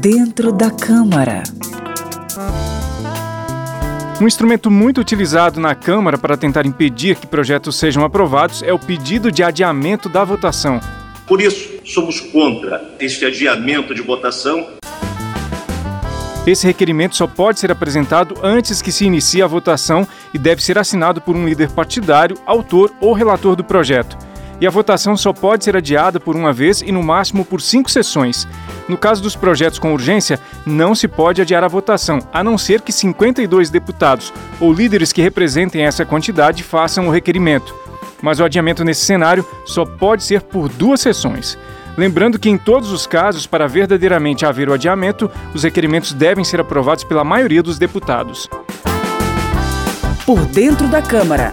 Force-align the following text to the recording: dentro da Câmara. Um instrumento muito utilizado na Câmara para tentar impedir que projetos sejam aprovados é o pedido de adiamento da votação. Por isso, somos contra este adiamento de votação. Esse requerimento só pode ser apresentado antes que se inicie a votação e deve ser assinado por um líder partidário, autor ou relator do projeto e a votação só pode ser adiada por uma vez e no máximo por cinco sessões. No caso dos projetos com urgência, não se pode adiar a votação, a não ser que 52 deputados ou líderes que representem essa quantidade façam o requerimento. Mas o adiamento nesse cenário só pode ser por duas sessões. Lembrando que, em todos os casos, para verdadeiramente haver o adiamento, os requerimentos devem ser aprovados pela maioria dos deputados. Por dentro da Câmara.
dentro 0.00 0.52
da 0.52 0.70
Câmara. 0.70 1.42
Um 4.20 4.26
instrumento 4.26 4.70
muito 4.70 5.00
utilizado 5.00 5.58
na 5.58 5.74
Câmara 5.74 6.16
para 6.16 6.36
tentar 6.36 6.64
impedir 6.64 7.16
que 7.16 7.26
projetos 7.26 7.74
sejam 7.74 8.04
aprovados 8.04 8.62
é 8.62 8.72
o 8.72 8.78
pedido 8.78 9.30
de 9.30 9.42
adiamento 9.42 10.08
da 10.08 10.22
votação. 10.22 10.80
Por 11.26 11.40
isso, 11.40 11.68
somos 11.84 12.20
contra 12.20 12.94
este 13.00 13.24
adiamento 13.24 13.92
de 13.92 14.02
votação. 14.02 14.68
Esse 16.46 16.64
requerimento 16.64 17.16
só 17.16 17.26
pode 17.26 17.58
ser 17.58 17.72
apresentado 17.72 18.36
antes 18.44 18.80
que 18.80 18.92
se 18.92 19.04
inicie 19.04 19.42
a 19.42 19.48
votação 19.48 20.06
e 20.32 20.38
deve 20.38 20.62
ser 20.62 20.78
assinado 20.78 21.20
por 21.20 21.34
um 21.34 21.44
líder 21.44 21.70
partidário, 21.70 22.38
autor 22.46 22.94
ou 23.00 23.12
relator 23.12 23.56
do 23.56 23.64
projeto 23.64 24.16
e 24.60 24.66
a 24.66 24.70
votação 24.70 25.16
só 25.16 25.32
pode 25.32 25.64
ser 25.64 25.76
adiada 25.76 26.18
por 26.18 26.34
uma 26.34 26.52
vez 26.52 26.80
e 26.80 26.90
no 26.90 27.02
máximo 27.02 27.44
por 27.44 27.60
cinco 27.60 27.90
sessões. 27.90 28.46
No 28.88 28.96
caso 28.96 29.22
dos 29.22 29.34
projetos 29.34 29.78
com 29.78 29.92
urgência, 29.92 30.38
não 30.64 30.94
se 30.94 31.08
pode 31.08 31.42
adiar 31.42 31.64
a 31.64 31.68
votação, 31.68 32.20
a 32.32 32.42
não 32.44 32.56
ser 32.56 32.80
que 32.80 32.92
52 32.92 33.68
deputados 33.70 34.32
ou 34.60 34.72
líderes 34.72 35.12
que 35.12 35.22
representem 35.22 35.82
essa 35.82 36.04
quantidade 36.04 36.62
façam 36.62 37.08
o 37.08 37.10
requerimento. 37.10 37.74
Mas 38.22 38.40
o 38.40 38.44
adiamento 38.44 38.84
nesse 38.84 39.04
cenário 39.04 39.46
só 39.64 39.84
pode 39.84 40.22
ser 40.22 40.42
por 40.42 40.68
duas 40.68 41.00
sessões. 41.00 41.58
Lembrando 41.96 42.38
que, 42.38 42.50
em 42.50 42.58
todos 42.58 42.92
os 42.92 43.06
casos, 43.06 43.46
para 43.46 43.66
verdadeiramente 43.66 44.44
haver 44.44 44.68
o 44.68 44.74
adiamento, 44.74 45.30
os 45.54 45.62
requerimentos 45.62 46.12
devem 46.12 46.44
ser 46.44 46.60
aprovados 46.60 47.04
pela 47.04 47.24
maioria 47.24 47.62
dos 47.62 47.78
deputados. 47.78 48.48
Por 50.26 50.44
dentro 50.46 50.86
da 50.88 51.00
Câmara. 51.00 51.52